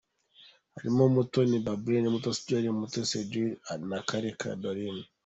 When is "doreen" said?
4.61-4.97